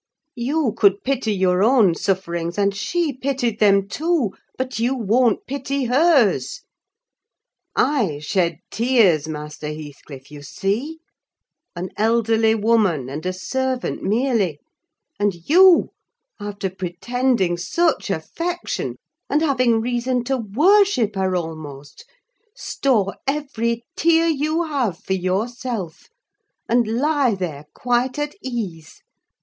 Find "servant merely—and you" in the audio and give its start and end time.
13.31-15.91